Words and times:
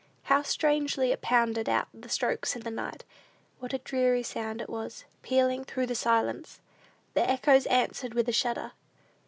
How 0.23 0.41
strangely 0.41 1.11
it 1.11 1.21
pounded 1.21 1.69
out 1.69 1.87
the 1.93 2.09
strokes 2.09 2.55
in 2.55 2.63
the 2.63 2.71
night! 2.71 3.03
What 3.59 3.71
a 3.71 3.77
dreary 3.77 4.23
sound 4.23 4.59
it 4.59 4.67
was, 4.67 5.05
pealing 5.21 5.63
through 5.63 5.85
the 5.85 5.93
silence! 5.93 6.59
The 7.13 7.29
echoes 7.29 7.67
answered 7.67 8.15
with 8.15 8.27
a 8.27 8.31
shudder. 8.33 8.71